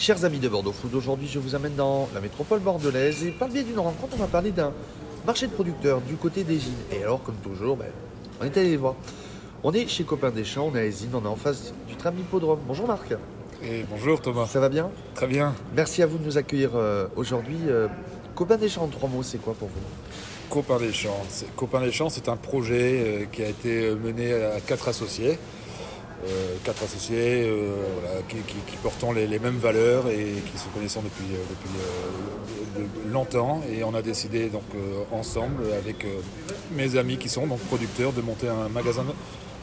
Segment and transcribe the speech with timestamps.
[0.00, 3.48] Chers amis de Bordeaux Food, aujourd'hui je vous amène dans la métropole bordelaise et par
[3.48, 4.72] le biais d'une rencontre, on va parler d'un
[5.26, 6.72] marché de producteurs du côté des Gines.
[6.90, 7.88] Et alors, comme toujours, ben,
[8.40, 8.94] on est allé les voir.
[9.62, 11.96] On est chez Copain des Champs, on est à Esine, on est en face du
[11.96, 12.60] tram hippodrome.
[12.66, 13.12] Bonjour Marc.
[13.62, 14.46] Et bonjour Thomas.
[14.46, 14.88] Ça va bien?
[15.14, 15.54] Très bien.
[15.76, 17.58] Merci à vous de nous accueillir euh, aujourd'hui.
[17.68, 17.86] Euh,
[18.34, 19.74] Copain des Champs en trois mots, c'est quoi pour vous?
[20.48, 21.26] Copain des Champs.
[21.56, 25.38] Copain des Champs, c'est un projet euh, qui a été mené à quatre associés.
[26.28, 27.76] Euh, quatre associés euh,
[28.28, 31.70] qui, qui- portant les, mêmes valeurs et qui se connaissant depuis, euh, depuis
[32.76, 33.62] de- de- longtemps.
[33.72, 34.64] Et on a décidé donc
[35.12, 36.06] ensemble avec
[36.72, 39.04] mes amis qui sont donc producteurs de monter un magasin,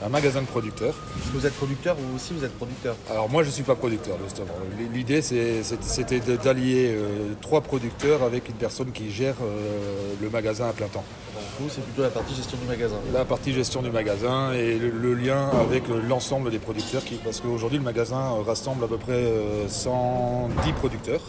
[0.06, 0.94] un magasin de producteurs.
[1.34, 4.18] Vous êtes producteur ou aussi vous êtes producteur Alors moi je ne suis pas producteur
[4.24, 4.54] justement.
[4.94, 10.74] L'idée c'était d'allier euh, trois producteurs avec une personne qui gère euh, le magasin à
[10.74, 11.04] plein temps.
[11.34, 12.96] Donc vous, c'est plutôt la partie gestion du magasin.
[13.14, 17.16] La partie gestion du magasin et le, le lien avec euh, l'ensemble des producteurs qui,
[17.16, 21.22] parce qu'aujourd'hui le magasin rassemble à peu près euh, 110 producteurs.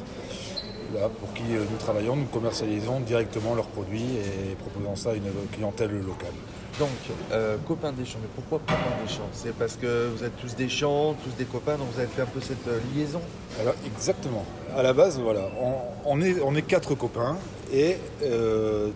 [0.95, 5.31] Là, pour qui nous travaillons, nous commercialisons directement leurs produits et proposons ça à une
[5.53, 6.33] clientèle locale.
[6.79, 6.89] Donc,
[7.33, 9.29] euh, Copain des Champs, mais pourquoi Copain des Champs?
[9.33, 12.23] C'est parce que vous êtes tous des champs, tous des copains, donc vous avez fait
[12.23, 13.21] un peu cette euh, liaison?
[13.61, 14.45] Alors, exactement.
[14.77, 15.73] À la base, voilà, on,
[16.05, 17.37] on est, on est quatre copains
[17.73, 18.89] et euh,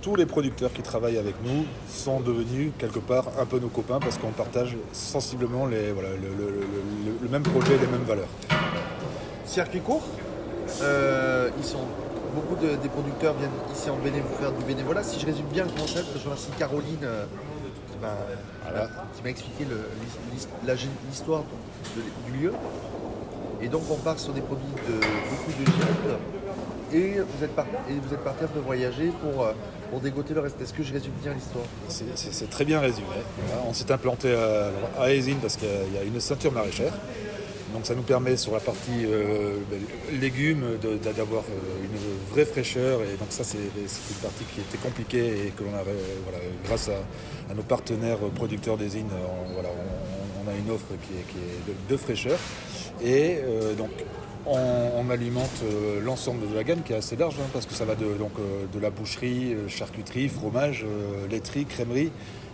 [0.00, 3.98] tous les producteurs qui travaillent avec nous sont devenus quelque part un peu nos copains
[3.98, 6.60] parce qu'on partage sensiblement les, voilà, le, le- le-
[7.06, 8.28] le- le même projet, les mêmes valeurs.
[9.44, 10.02] Circuit court,
[10.68, 11.78] ils sont,
[12.34, 15.02] beaucoup de- des producteurs viennent ici en bénévolat faire du bénévolat.
[15.02, 17.24] Si je résume bien le concept, je remercie Caroline euh,
[17.92, 18.14] qui m'a
[18.62, 18.88] Voilà.
[19.30, 19.64] expliqué
[21.10, 21.42] l'histoire
[21.96, 22.52] de- du lieu.
[23.60, 26.18] Et donc on part sur des produits de beaucoup de gilets.
[26.92, 29.52] Et vous êtes, par- et vous êtes parti un peu voyager pour, euh,
[29.90, 30.60] pour dégoter le reste.
[30.60, 31.64] Est-ce que je résume bien l'histoire?
[31.88, 32.04] C'est-
[32.50, 33.06] très bien résumé.
[33.48, 35.08] Voilà, on s'est implanté à, à
[35.40, 36.92] parce qu'il y a- il y a une ceinture maraîchère.
[37.74, 39.80] Donc ça nous permet sur la partie euh, ben,
[40.20, 40.78] légumes
[41.16, 43.00] d'avoir euh, une vraie fraîcheur.
[43.02, 45.82] Et donc ça c'est une partie qui était compliquée et que l'on euh,
[46.22, 51.90] voilà, grâce à, nos partenaires producteurs d'Aésine, on, voilà, on, a une offre qui est,
[51.90, 52.38] de, fraîcheur.
[53.04, 53.38] Et
[53.76, 53.90] donc
[54.46, 55.62] on, alimente
[56.04, 58.32] l'ensemble de la gamme qui est assez large hein, parce que ça va de, donc,
[58.72, 60.86] de la boucherie, charcuterie, fromage,
[61.30, 62.12] laiterie, crèmerie,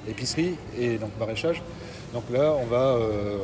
[0.09, 1.63] épicerie et donc maraîchage.
[2.13, 3.37] Donc là, on va, euh,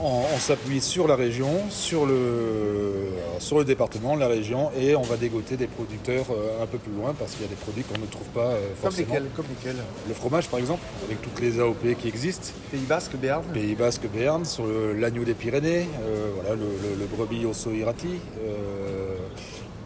[0.00, 3.06] on, s'appuie sur la région, sur le,
[3.38, 6.92] sur le département, la région, et on va dégoter des producteurs euh, un peu plus
[6.92, 9.14] loin parce qu'il y a des produits qu'on ne trouve pas euh, Comme forcément.
[9.14, 12.48] lesquels, comme lesquels Le fromage, par exemple, avec toutes les AOP qui existent.
[12.70, 14.64] Pays Basque, Béarn Pays Basque, Béarn, sur
[14.98, 15.88] l'agneau des Pyrénées,
[16.34, 18.08] voilà, le, le- le brebis osso irati.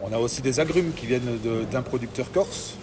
[0.01, 1.39] On a aussi des agrumes qui viennent
[1.71, 2.75] d'un producteur corse.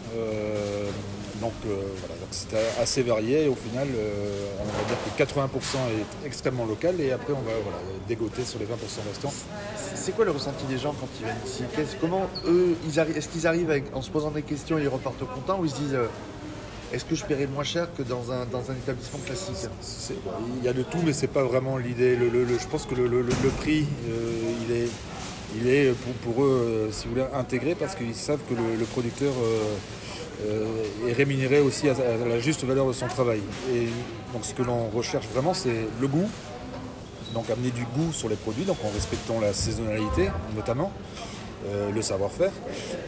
[1.42, 3.44] Donc euh, voilà, c'est assez varié.
[3.44, 5.58] Et au final, euh, on va dire que 80%
[6.22, 6.94] est extrêmement local.
[7.00, 8.68] Et après on va voilà, dégoter sur les 20%
[9.08, 9.34] restants.
[9.94, 11.62] C'est quoi le ressenti des gens quand ils viennent ici?
[12.00, 12.76] Comment eux,
[13.16, 15.70] est-ce qu'ils arrivent avec- en se posant des questions et ils repartent contents ou ils
[15.70, 16.06] se disent euh,
[16.92, 19.56] est-ce que je paierai moins cher que dans un, dans un établissement classique?
[20.58, 22.14] Il y a de tout, mais c'est pas vraiment l'idée.
[22.16, 23.06] Le, le- le- je pense que le,
[23.60, 23.84] prix,
[24.68, 24.88] il est,
[25.56, 28.84] il est pour, pour eux, si vous voulez, intégré parce qu'ils savent que le, le
[28.84, 29.62] producteur euh,
[31.08, 31.94] est rémunéré aussi à,
[32.28, 33.40] la juste valeur de son travail.
[33.72, 33.86] Et
[34.32, 36.28] donc, ce que l'on recherche vraiment, c'est le goût.
[37.34, 40.92] Donc, amener du goût sur les produits, donc en respectant la saisonnalité notamment.
[41.66, 42.52] euh, le savoir-faire.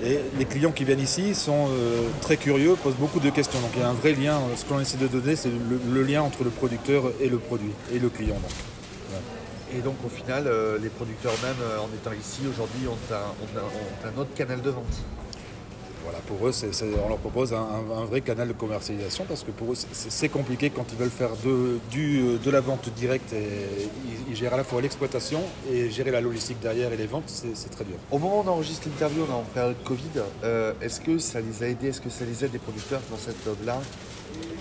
[0.02, 3.60] Et les clients qui viennent ici sont euh, très curieux, posent beaucoup de questions.
[3.60, 4.38] Donc il y a un vrai lien.
[4.56, 7.72] Ce que l'on essaie de donner, c'est le, lien entre le producteur et le produit,
[7.92, 8.36] et le client.
[9.76, 14.20] Et donc au final, euh, les producteurs même, euh, en étant ici aujourd'hui, ont un
[14.20, 14.84] autre canal de vente.
[16.04, 16.52] Voilà, pour eux,
[17.04, 20.84] on leur propose un, vrai canal de commercialisation parce que pour eux, c'est- compliqué quand
[20.92, 23.32] ils veulent faire de, du, de la vente directe.
[23.32, 23.88] Et
[24.28, 27.54] ils, gèrent à la fois l'exploitation et gérer la logistique derrière et les ventes, c'est
[27.54, 27.96] c'est très dur.
[28.10, 30.22] Au moment où on enregistre l'interview, on est en période Covid.
[30.42, 33.16] euh, est-ce que ça les a aidés Est-ce que ça les aide les producteurs dans
[33.16, 33.80] cette période-là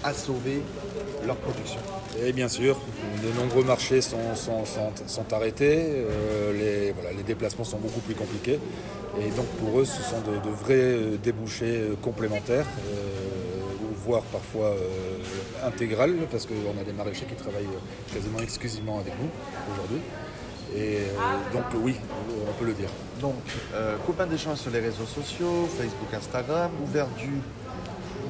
[0.03, 0.61] à sauver
[1.25, 1.79] leur production
[2.21, 2.77] Et bien sûr,
[3.23, 8.01] de nombreux marchés sont, sont, sont- sont arrêtés, euh, les, voilà, les déplacements sont beaucoup
[8.01, 8.59] plus compliqués.
[9.21, 12.93] Et donc pour eux, ce sont de, de vrais euh, débouchés euh, complémentaires, euh,
[14.05, 17.67] voire parfois euh, intégrales, parce qu'on a des maraîchers qui travaillent
[18.13, 19.29] quasiment exclusivement avec nous
[19.73, 20.01] aujourd'hui.
[20.75, 21.95] Et euh, donc oui,
[22.49, 22.89] on peut le dire.
[23.21, 23.35] Donc,
[23.75, 27.29] euh, copains d'échange sur les réseaux sociaux, Facebook, Instagram, ouvert du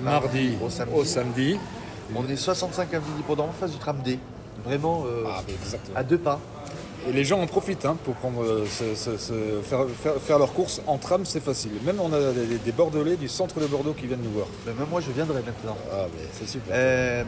[0.04, 0.96] Mardi au samedi.
[0.98, 1.60] au samedi.
[2.16, 4.20] On est 65 avenue d'Hippodrome en face du tram D.
[4.66, 5.98] Vraiment euh, Ah, exactement.
[5.98, 6.40] à deux pas.
[7.08, 10.40] Et les gens en profitent hein, pour prendre, euh, ce- ce- ce- faire, faire, faire
[10.40, 11.72] leurs courses en tram, c'est facile.
[11.86, 14.48] Même on a des, des Bordelais du centre de Bordeaux qui viennent nous voir.
[14.66, 15.76] Même moi, je viendrai maintenant.
[15.92, 16.74] Ah, mais c'est super.
[16.74, 17.24] Euh,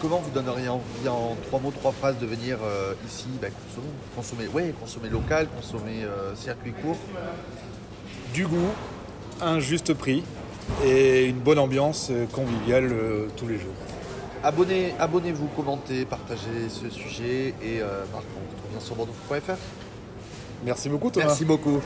[0.00, 3.50] comment vous donneriez envie en trois mots, trois phrases de venir euh, ici ben,
[4.16, 6.96] consommer, consommer, ouais, consommer local, consommer euh, circuit court?
[8.32, 8.70] Du goût,
[9.42, 10.22] un juste prix
[10.84, 13.74] et une bonne ambiance euh, conviviale euh, tous les jours.
[14.42, 19.58] Abonnez, Abonnez-vous, commentez, partagez ce sujet et euh, Marc, on retrouve bien sur bordeaux.fr.
[20.64, 21.26] Merci beaucoup Thomas.
[21.26, 21.80] Merci beaucoup.